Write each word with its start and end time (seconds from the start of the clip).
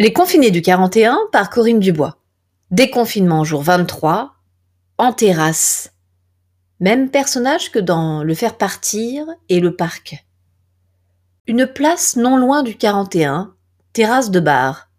Les 0.00 0.12
confinés 0.12 0.50
du 0.50 0.60
41 0.60 1.16
par 1.30 1.50
Corinne 1.50 1.78
Dubois. 1.78 2.18
Déconfinement 2.72 3.44
jour 3.44 3.62
23, 3.62 4.34
en 4.98 5.12
terrasse. 5.12 5.92
Même 6.80 7.10
personnage 7.10 7.70
que 7.70 7.78
dans 7.78 8.24
Le 8.24 8.34
Faire 8.34 8.56
partir 8.56 9.24
et 9.48 9.60
Le 9.60 9.76
Parc. 9.76 10.26
Une 11.46 11.68
place 11.68 12.16
non 12.16 12.36
loin 12.36 12.64
du 12.64 12.76
41, 12.76 13.54
terrasse 13.92 14.32
de 14.32 14.40
bar. 14.40 14.90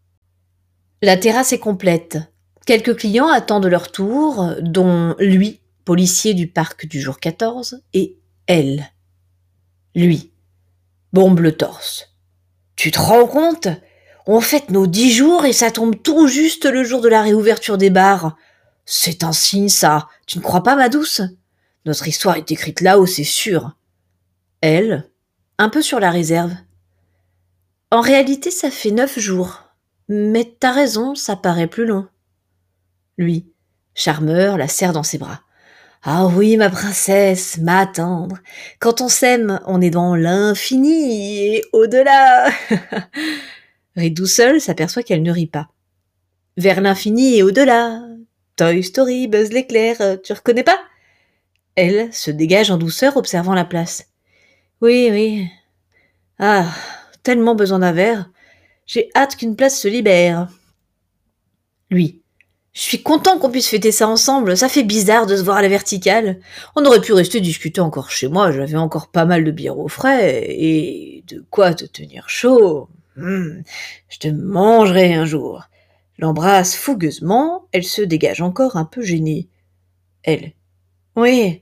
La 1.01 1.17
terrasse 1.17 1.51
est 1.51 1.59
complète. 1.59 2.19
Quelques 2.65 2.95
clients 2.95 3.27
attendent 3.27 3.65
leur 3.65 3.91
tour, 3.91 4.53
dont 4.61 5.13
lui, 5.19 5.59
policier 5.83 6.33
du 6.33 6.47
parc 6.47 6.85
du 6.85 7.01
jour 7.01 7.19
14, 7.19 7.81
et 7.93 8.17
elle. 8.47 8.85
Lui. 9.93 10.31
Bombe 11.11 11.41
le 11.41 11.51
torse. 11.51 12.15
Tu 12.77 12.91
te 12.91 12.99
rends 12.99 13.27
compte? 13.27 13.67
On 14.27 14.41
fête 14.41 14.71
nos 14.71 14.87
dix 14.87 15.11
jours 15.11 15.45
et 15.45 15.53
ça 15.53 15.71
tombe 15.71 16.01
tout 16.01 16.27
juste 16.27 16.65
le 16.65 16.83
jour 16.83 17.01
de 17.01 17.09
la 17.09 17.21
réouverture 17.21 17.77
des 17.77 17.89
bars. 17.89 18.35
C'est 18.85 19.23
un 19.23 19.33
signe, 19.33 19.69
ça. 19.69 20.07
Tu 20.25 20.37
ne 20.37 20.43
crois 20.43 20.63
pas, 20.63 20.75
ma 20.75 20.89
douce 20.89 21.21
Notre 21.85 22.07
histoire 22.07 22.37
est 22.37 22.51
écrite 22.51 22.81
là-haut, 22.81 23.05
c'est 23.05 23.23
sûr. 23.23 23.75
Elle, 24.61 25.09
un 25.57 25.69
peu 25.69 25.81
sur 25.81 25.99
la 25.99 26.11
réserve. 26.11 26.53
En 27.91 28.01
réalité, 28.01 28.51
ça 28.51 28.71
fait 28.71 28.91
neuf 28.91 29.19
jours. 29.19 29.63
Mais 30.09 30.55
t'as 30.59 30.71
raison, 30.71 31.15
ça 31.15 31.35
paraît 31.35 31.67
plus 31.67 31.85
long. 31.85 32.07
Lui, 33.17 33.45
charmeur, 33.93 34.57
la 34.57 34.67
serre 34.67 34.93
dans 34.93 35.03
ses 35.03 35.17
bras. 35.17 35.41
Ah 36.03 36.27
oui, 36.27 36.57
ma 36.57 36.69
princesse, 36.69 37.57
ma 37.57 37.87
tendre. 37.87 38.37
Quand 38.79 39.01
on 39.01 39.09
s'aime, 39.09 39.59
on 39.65 39.81
est 39.81 39.89
dans 39.89 40.15
l'infini 40.15 41.47
et 41.47 41.65
au-delà. 41.73 42.49
Ridou 43.95 44.25
seul 44.25 44.59
s'aperçoit 44.59 45.03
qu'elle 45.03 45.23
ne 45.23 45.31
rit 45.31 45.47
pas. 45.47 45.69
Vers 46.57 46.81
l'infini 46.81 47.37
et 47.37 47.43
au-delà. 47.43 48.01
Toy 48.55 48.83
Story, 48.83 49.27
Buzz 49.27 49.51
l'éclair, 49.51 49.97
tu 50.23 50.33
reconnais 50.33 50.63
pas? 50.63 50.79
Elle 51.75 52.13
se 52.13 52.31
dégage 52.31 52.71
en 52.71 52.77
douceur, 52.77 53.17
observant 53.17 53.53
la 53.53 53.65
place. 53.65 54.07
Oui, 54.81 55.09
oui. 55.11 55.47
Ah, 56.39 56.69
tellement 57.23 57.55
besoin 57.55 57.79
d'un 57.79 57.91
verre. 57.91 58.29
J'ai 58.85 59.09
hâte 59.15 59.35
qu'une 59.35 59.55
place 59.55 59.79
se 59.79 59.87
libère. 59.87 60.49
Lui. 61.89 62.21
Je 62.73 62.81
suis 62.81 63.01
content 63.01 63.39
qu'on 63.39 63.49
puisse 63.49 63.69
fêter 63.69 63.93
ça 63.93 64.07
ensemble. 64.07 64.57
Ça 64.57 64.67
fait 64.67 64.83
bizarre 64.83 65.25
de 65.25 65.37
se 65.37 65.41
voir 65.43 65.57
à 65.57 65.61
la 65.61 65.69
verticale. 65.69 66.39
On 66.75 66.85
aurait 66.85 66.99
pu 66.99 67.13
rester 67.13 67.39
discuter 67.39 67.79
encore 67.79 68.11
chez 68.11 68.27
moi. 68.27 68.51
J'avais 68.51 68.75
encore 68.75 69.07
pas 69.07 69.23
mal 69.23 69.45
de 69.45 69.51
bière 69.51 69.79
au 69.79 69.87
frais 69.87 70.45
et 70.49 71.23
de 71.27 71.43
quoi 71.49 71.73
te 71.73 71.85
tenir 71.85 72.27
chaud? 72.27 72.89
Hum, 73.17 73.63
je 74.09 74.17
te 74.19 74.27
mangerai 74.27 75.13
un 75.13 75.25
jour. 75.25 75.63
L'embrasse 76.17 76.75
fougueusement, 76.75 77.67
elle 77.71 77.83
se 77.83 78.01
dégage 78.01 78.41
encore 78.41 78.77
un 78.77 78.85
peu 78.85 79.01
gênée. 79.01 79.47
Elle. 80.23 80.53
Oui. 81.15 81.61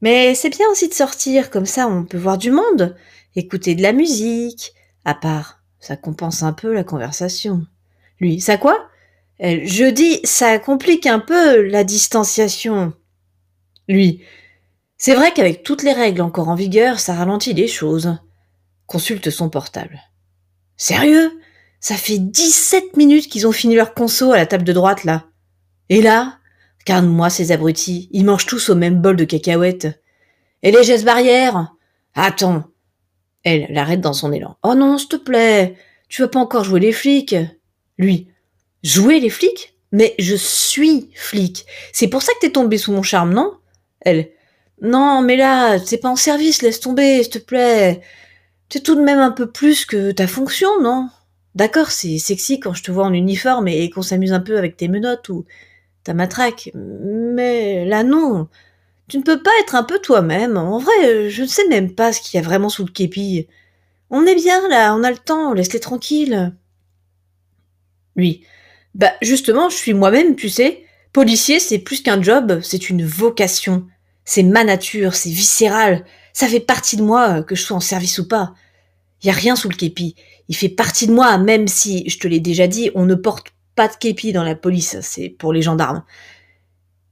Mais 0.00 0.34
c'est 0.34 0.50
bien 0.50 0.68
aussi 0.70 0.88
de 0.88 0.94
sortir, 0.94 1.50
comme 1.50 1.66
ça 1.66 1.88
on 1.88 2.04
peut 2.04 2.18
voir 2.18 2.38
du 2.38 2.50
monde, 2.50 2.96
écouter 3.36 3.74
de 3.74 3.82
la 3.82 3.92
musique. 3.92 4.74
À 5.04 5.14
part, 5.14 5.62
ça 5.80 5.96
compense 5.96 6.42
un 6.42 6.52
peu 6.52 6.72
la 6.72 6.84
conversation. 6.84 7.66
Lui, 8.20 8.40
ça 8.40 8.56
quoi? 8.58 8.88
Elle. 9.38 9.66
Je 9.66 9.84
dis, 9.84 10.20
ça 10.24 10.58
complique 10.58 11.06
un 11.06 11.18
peu 11.18 11.62
la 11.62 11.84
distanciation. 11.84 12.92
Lui. 13.88 14.22
C'est 14.96 15.14
vrai 15.14 15.32
qu'avec 15.32 15.62
toutes 15.62 15.82
les 15.82 15.92
règles 15.92 16.22
encore 16.22 16.48
en 16.48 16.54
vigueur, 16.54 17.00
ça 17.00 17.14
ralentit 17.14 17.52
les 17.52 17.68
choses. 17.68 18.16
Consulte 18.86 19.30
son 19.30 19.50
portable. 19.50 20.00
Sérieux? 20.76 21.32
Ça 21.80 21.96
fait 21.96 22.18
17 22.18 22.96
minutes 22.96 23.28
qu'ils 23.28 23.46
ont 23.46 23.52
fini 23.52 23.74
leur 23.74 23.94
conso 23.94 24.32
à 24.32 24.38
la 24.38 24.46
table 24.46 24.64
de 24.64 24.72
droite, 24.72 25.04
là. 25.04 25.24
Et 25.88 26.00
là 26.00 26.38
Regarde-moi 26.86 27.30
ces 27.30 27.50
abrutis, 27.50 28.08
ils 28.12 28.24
mangent 28.24 28.46
tous 28.46 28.68
au 28.68 28.74
même 28.74 29.00
bol 29.00 29.16
de 29.16 29.24
cacahuètes. 29.24 30.02
Et 30.62 30.70
les 30.70 30.84
gestes 30.84 31.04
barrières? 31.04 31.74
Attends. 32.14 32.64
Elle 33.42 33.66
l'arrête 33.70 34.00
dans 34.00 34.12
son 34.12 34.32
élan. 34.32 34.56
Oh 34.62 34.74
non, 34.74 34.98
s'il 34.98 35.08
te 35.08 35.16
plaît, 35.16 35.76
tu 36.08 36.22
vas 36.22 36.28
pas 36.28 36.40
encore 36.40 36.64
jouer 36.64 36.80
les 36.80 36.92
flics? 36.92 37.36
Lui. 37.98 38.28
Jouer 38.82 39.20
les 39.20 39.30
flics? 39.30 39.74
Mais 39.92 40.14
je 40.18 40.34
suis 40.34 41.10
flic. 41.14 41.64
C'est 41.92 42.08
pour 42.08 42.22
ça 42.22 42.32
que 42.34 42.40
t'es 42.40 42.52
tombé 42.52 42.78
sous 42.78 42.92
mon 42.92 43.02
charme, 43.02 43.32
non? 43.32 43.54
Elle. 44.00 44.30
Non, 44.82 45.22
mais 45.22 45.36
là, 45.36 45.78
c'est 45.78 45.98
pas 45.98 46.08
en 46.10 46.16
service, 46.16 46.62
laisse 46.62 46.80
tomber, 46.80 47.22
s'il 47.22 47.32
te 47.32 47.38
plaît. 47.38 48.02
C'est 48.68 48.82
tout 48.82 48.94
de 48.96 49.02
même 49.02 49.18
un 49.18 49.30
peu 49.30 49.50
plus 49.50 49.86
que 49.86 50.10
ta 50.10 50.26
fonction, 50.26 50.68
non? 50.82 51.08
D'accord, 51.54 51.90
c'est 51.90 52.18
sexy 52.18 52.58
quand 52.58 52.74
je 52.74 52.82
te 52.82 52.90
vois 52.90 53.04
en 53.04 53.12
uniforme 53.12 53.68
et 53.68 53.88
qu'on 53.90 54.02
s'amuse 54.02 54.32
un 54.32 54.40
peu 54.40 54.58
avec 54.58 54.76
tes 54.76 54.88
menottes 54.88 55.28
ou 55.28 55.44
ta 56.02 56.14
matraque, 56.14 56.70
mais 56.74 57.84
là 57.86 58.02
non. 58.02 58.48
Tu 59.08 59.18
ne 59.18 59.22
peux 59.22 59.42
pas 59.42 59.50
être 59.62 59.74
un 59.74 59.84
peu 59.84 59.98
toi-même. 60.00 60.56
En 60.56 60.78
vrai, 60.78 61.30
je 61.30 61.42
ne 61.42 61.46
sais 61.48 61.68
même 61.68 61.94
pas 61.94 62.12
ce 62.12 62.20
qu'il 62.20 62.38
y 62.40 62.42
a 62.42 62.46
vraiment 62.46 62.68
sous 62.68 62.84
le 62.84 62.90
képi. 62.92 63.46
On 64.10 64.26
est 64.26 64.34
bien 64.34 64.68
là, 64.68 64.94
on 64.94 65.04
a 65.04 65.10
le 65.10 65.18
temps, 65.18 65.52
laisse-les 65.52 65.80
tranquilles. 65.80 66.54
Lui. 68.16 68.44
Bah 68.94 69.12
justement, 69.22 69.68
je 69.70 69.76
suis 69.76 69.94
moi-même, 69.94 70.36
tu 70.36 70.48
sais. 70.48 70.84
Policier, 71.12 71.60
c'est 71.60 71.78
plus 71.78 72.02
qu'un 72.02 72.20
job, 72.22 72.60
c'est 72.62 72.90
une 72.90 73.04
vocation. 73.04 73.86
C'est 74.24 74.42
ma 74.42 74.64
nature, 74.64 75.14
c'est 75.14 75.30
viscéral. 75.30 76.04
Ça 76.32 76.48
fait 76.48 76.60
partie 76.60 76.96
de 76.96 77.02
moi, 77.02 77.42
que 77.42 77.54
je 77.54 77.62
sois 77.62 77.76
en 77.76 77.80
service 77.80 78.18
ou 78.18 78.26
pas. 78.26 78.54
Il 79.22 79.28
y 79.28 79.30
a 79.30 79.34
rien 79.34 79.56
sous 79.56 79.68
le 79.68 79.76
képi. 79.76 80.16
Il 80.48 80.56
fait 80.56 80.68
partie 80.68 81.06
de 81.06 81.12
moi, 81.12 81.38
même 81.38 81.68
si, 81.68 82.08
je 82.08 82.18
te 82.18 82.28
l'ai 82.28 82.40
déjà 82.40 82.66
dit, 82.66 82.90
on 82.94 83.06
ne 83.06 83.14
porte 83.14 83.48
pas 83.74 83.88
de 83.88 83.96
képi 83.96 84.32
dans 84.32 84.44
la 84.44 84.54
police, 84.54 84.98
c'est 85.00 85.28
pour 85.28 85.52
les 85.52 85.62
gendarmes. 85.62 86.04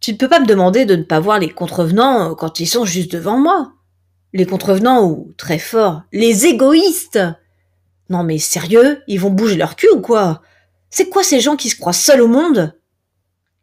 Tu 0.00 0.12
ne 0.12 0.16
peux 0.16 0.28
pas 0.28 0.40
me 0.40 0.46
demander 0.46 0.84
de 0.84 0.96
ne 0.96 1.02
pas 1.02 1.20
voir 1.20 1.38
les 1.38 1.48
contrevenants 1.48 2.34
quand 2.34 2.60
ils 2.60 2.66
sont 2.66 2.84
juste 2.84 3.12
devant 3.12 3.38
moi. 3.38 3.72
Les 4.32 4.46
contrevenants 4.46 5.08
ou, 5.08 5.32
très 5.36 5.58
fort, 5.58 6.02
les 6.12 6.46
égoïstes. 6.46 7.20
Non 8.08 8.24
mais 8.24 8.38
sérieux, 8.38 9.02
ils 9.06 9.20
vont 9.20 9.30
bouger 9.30 9.56
leur 9.56 9.76
cul 9.76 9.88
ou 9.90 10.00
quoi? 10.00 10.42
C'est 10.90 11.08
quoi 11.08 11.22
ces 11.22 11.40
gens 11.40 11.56
qui 11.56 11.70
se 11.70 11.76
croient 11.76 11.92
seuls 11.92 12.20
au 12.20 12.28
monde? 12.28 12.74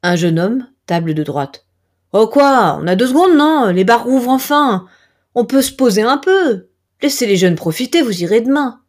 Un 0.01 0.15
jeune 0.15 0.39
homme, 0.39 0.67
table 0.85 1.13
de 1.13 1.23
droite. 1.23 1.65
Oh 2.11 2.27
quoi? 2.27 2.79
On 2.81 2.87
a 2.87 2.95
deux 2.95 3.07
secondes, 3.07 3.35
non? 3.35 3.67
Les 3.67 3.83
bars 3.83 4.05
rouvrent 4.05 4.29
enfin. 4.29 4.87
On 5.35 5.45
peut 5.45 5.61
se 5.61 5.71
poser 5.71 6.01
un 6.01 6.17
peu. 6.17 6.67
Laissez 7.01 7.27
les 7.27 7.37
jeunes 7.37 7.55
profiter, 7.55 8.01
vous 8.01 8.23
irez 8.23 8.41
demain. 8.41 8.81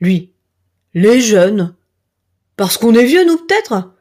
Lui. 0.00 0.32
Les 0.94 1.20
jeunes. 1.20 1.74
Parce 2.56 2.78
qu'on 2.78 2.94
est 2.94 3.04
vieux, 3.04 3.24
nous, 3.24 3.36
peut-être? 3.36 3.92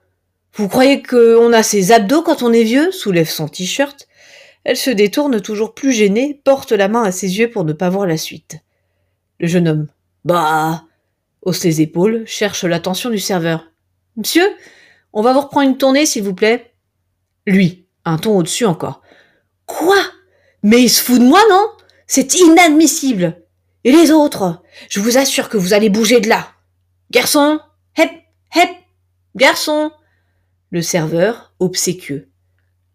Vous 0.53 0.67
croyez 0.67 1.03
qu'on 1.03 1.53
a 1.53 1.61
ses 1.61 1.91
abdos 1.91 2.23
quand 2.23 2.41
on 2.41 2.53
est 2.53 2.63
vieux? 2.63 2.91
soulève 2.91 3.29
son 3.29 3.47
t-shirt. 3.47 4.07
Elle 4.63 4.77
se 4.77 4.89
détourne 4.89 5.39
toujours 5.39 5.73
plus 5.73 5.93
gênée, 5.93 6.41
porte 6.43 6.71
la 6.71 6.87
main 6.87 7.03
à 7.03 7.11
ses 7.11 7.37
yeux 7.37 7.49
pour 7.49 7.63
ne 7.63 7.73
pas 7.73 7.89
voir 7.89 8.07
la 8.07 8.17
suite. 8.17 8.57
Le 9.39 9.47
jeune 9.47 9.67
homme. 9.67 9.87
Bah. 10.25 10.85
hausse 11.41 11.63
les 11.63 11.81
épaules, 11.81 12.23
cherche 12.25 12.63
l'attention 12.63 13.09
du 13.09 13.19
serveur. 13.19 13.71
Monsieur, 14.15 14.45
on 15.13 15.21
va 15.21 15.33
vous 15.33 15.41
reprendre 15.41 15.69
une 15.69 15.77
tournée, 15.77 16.05
s'il 16.05 16.23
vous 16.23 16.33
plaît. 16.33 16.73
Lui, 17.45 17.86
un 18.07 18.17
ton 18.17 18.37
au-dessus 18.37 18.65
encore. 18.65 19.01
Quoi? 19.65 19.97
Mais 20.63 20.81
il 20.81 20.89
se 20.89 21.03
fout 21.03 21.19
de 21.19 21.25
moi, 21.25 21.41
non? 21.49 21.67
C'est 22.07 22.35
inadmissible. 22.35 23.43
Et 23.83 23.91
les 23.91 24.11
autres? 24.11 24.61
Je 24.89 24.99
vous 24.99 25.17
assure 25.17 25.49
que 25.49 25.57
vous 25.57 25.73
allez 25.73 25.89
bouger 25.89 26.19
de 26.19 26.29
là. 26.29 26.47
Garçon 27.11 27.59
Hep 27.97 28.11
Hep 28.55 28.69
Garçon 29.35 29.91
Le 30.71 30.81
serveur, 30.81 31.53
obséquieux. 31.59 32.29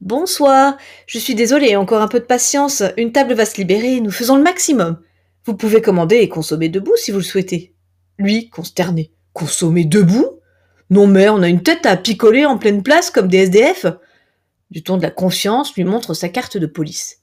Bonsoir. 0.00 0.76
Je 1.06 1.18
suis 1.18 1.34
désolé, 1.34 1.76
encore 1.76 2.02
un 2.02 2.08
peu 2.08 2.18
de 2.18 2.24
patience. 2.24 2.82
Une 2.96 3.12
table 3.12 3.34
va 3.34 3.46
se 3.46 3.56
libérer, 3.56 4.00
nous 4.00 4.10
faisons 4.10 4.36
le 4.36 4.42
maximum. 4.42 4.98
Vous 5.44 5.54
pouvez 5.54 5.82
commander 5.82 6.16
et 6.16 6.28
consommer 6.28 6.68
debout 6.68 6.96
si 6.96 7.10
vous 7.10 7.18
le 7.18 7.24
souhaitez. 7.24 7.74
Lui, 8.18 8.48
consterné. 8.48 9.12
Consommer 9.32 9.84
debout? 9.84 10.40
Non 10.90 11.06
mais 11.06 11.28
on 11.28 11.42
a 11.42 11.48
une 11.48 11.62
tête 11.62 11.86
à 11.86 11.96
picoler 11.96 12.44
en 12.44 12.58
pleine 12.58 12.82
place 12.82 13.10
comme 13.10 13.28
des 13.28 13.38
SDF. 13.38 13.86
Du 14.72 14.82
ton 14.82 14.96
de 14.96 15.02
la 15.02 15.10
confiance 15.10 15.74
lui 15.74 15.84
montre 15.84 16.14
sa 16.14 16.30
carte 16.30 16.56
de 16.56 16.64
police. 16.64 17.18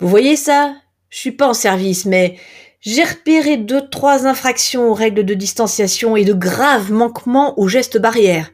Vous 0.00 0.08
voyez 0.08 0.36
ça? 0.36 0.76
Je 1.08 1.16
suis 1.16 1.32
pas 1.32 1.48
en 1.48 1.54
service, 1.54 2.04
mais 2.04 2.36
j'ai 2.82 3.04
repéré 3.04 3.56
deux, 3.56 3.88
trois 3.88 4.26
infractions 4.26 4.90
aux 4.90 4.94
règles 4.94 5.24
de 5.24 5.32
distanciation 5.32 6.14
et 6.14 6.26
de 6.26 6.34
graves 6.34 6.92
manquements 6.92 7.58
aux 7.58 7.68
gestes 7.68 7.96
barrières. 7.96 8.50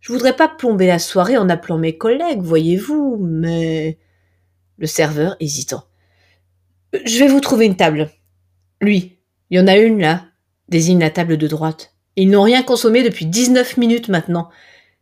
Je 0.00 0.12
voudrais 0.12 0.34
pas 0.34 0.48
plomber 0.48 0.88
la 0.88 0.98
soirée 0.98 1.38
en 1.38 1.48
appelant 1.48 1.78
mes 1.78 1.96
collègues, 1.96 2.42
voyez-vous, 2.42 3.18
mais... 3.20 3.98
Le 4.78 4.88
serveur 4.88 5.36
hésitant. 5.38 5.84
Je 7.04 7.20
vais 7.20 7.28
vous 7.28 7.40
trouver 7.40 7.66
une 7.66 7.76
table. 7.76 8.10
Lui, 8.80 9.20
il 9.50 9.58
y 9.58 9.60
en 9.60 9.68
a 9.68 9.76
une 9.76 10.00
là, 10.00 10.24
désigne 10.68 10.98
la 10.98 11.10
table 11.10 11.36
de 11.36 11.46
droite. 11.46 11.94
Ils 12.16 12.30
n'ont 12.30 12.42
rien 12.42 12.64
consommé 12.64 13.04
depuis 13.04 13.26
19 13.26 13.76
minutes 13.76 14.08
maintenant. 14.08 14.50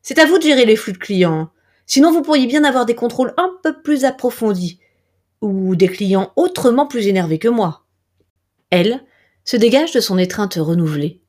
C'est 0.02 0.18
à 0.18 0.26
vous 0.26 0.36
de 0.36 0.42
gérer 0.42 0.66
les 0.66 0.76
flux 0.76 0.92
de 0.92 0.98
clients. 0.98 1.50
Sinon, 1.90 2.12
vous 2.12 2.22
pourriez 2.22 2.46
bien 2.46 2.62
avoir 2.62 2.86
des 2.86 2.94
contrôles 2.94 3.34
un 3.36 3.50
peu 3.64 3.82
plus 3.82 4.04
approfondis 4.04 4.78
ou 5.40 5.74
des 5.74 5.88
clients 5.88 6.32
autrement 6.36 6.86
plus 6.86 7.08
énervés 7.08 7.40
que 7.40 7.48
moi. 7.48 7.84
Elle 8.70 9.02
se 9.44 9.56
dégage 9.56 9.90
de 9.90 9.98
son 9.98 10.16
étreinte 10.16 10.54
renouvelée. 10.54 11.20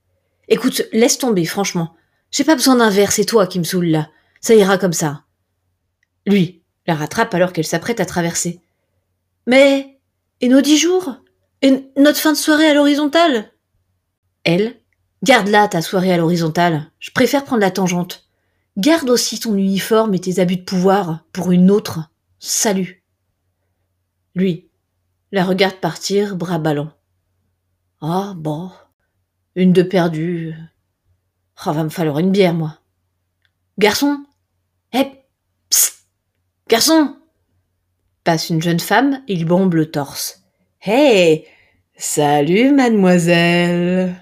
Écoute, 0.50 0.84
laisse 0.94 1.18
tomber, 1.18 1.46
franchement. 1.46 1.96
J'ai 2.30 2.44
pas 2.44 2.54
besoin 2.54 2.76
d'un 2.76 2.92
verre, 2.92 3.12
c'est 3.12 3.26
toi 3.26 3.48
qui 3.48 3.58
me 3.58 3.64
saoule 3.64 3.88
là. 3.88 4.10
Ça 4.40 4.54
ira 4.54 4.78
comme 4.78 4.94
ça. 4.94 5.24
Lui 6.28 6.62
la 6.86 6.94
rattrape 6.94 7.34
alors 7.34 7.54
qu'elle 7.54 7.66
s'apprête 7.66 8.00
à 8.00 8.06
traverser. 8.06 8.62
Mais. 9.48 9.98
Et 10.42 10.48
nos 10.48 10.62
dix 10.62 10.78
jours? 10.78 11.16
Et 11.64 11.92
notre 11.98 12.20
fin 12.20 12.34
de 12.34 12.38
soirée 12.38 12.68
à 12.68 12.76
l'horizontale? 12.76 13.52
Elle 14.44 14.76
Garde 15.24 15.48
là 15.48 15.68
ta 15.68 15.82
soirée 15.82 16.14
à 16.14 16.18
l'horizontale. 16.18 16.92
Je 17.00 17.10
préfère 17.10 17.46
prendre 17.46 17.62
la 17.62 17.72
tangente. 17.72 18.28
Garde 18.78 19.10
aussi 19.10 19.40
ton 19.40 19.56
uniforme 19.56 20.14
et 20.14 20.20
tes 20.20 20.40
abus 20.40 20.58
de 20.58 20.64
pouvoir 20.64 21.26
pour 21.34 21.52
une 21.52 21.70
autre. 21.70 22.12
Salut. 22.40 23.04
Lui 24.36 24.72
la 25.34 25.46
regarde 25.46 25.76
partir, 25.76 26.36
bras 26.36 26.60
ballants. 26.60 26.92
Ah, 28.02 28.34
bon. 28.36 28.70
Une 29.56 29.72
de 29.72 29.82
perdue. 29.82 30.54
Ah, 31.64 31.72
va 31.72 31.84
me 31.84 31.90
falloir 31.90 32.20
une 32.20 32.32
bière, 32.32 32.54
moi. 32.54 32.80
Garçon 33.78 34.26
Hé 34.94 35.24
Psst 35.70 36.06
Garçon 36.68 37.16
Passe 38.24 38.50
une 38.50 38.62
jeune 38.62 38.80
femme, 38.80 39.24
il 39.28 39.46
bombe 39.46 39.74
le 39.74 39.90
torse. 39.90 40.44
Hé 40.86 41.48
Salut, 41.96 42.72
mademoiselle 42.74 44.16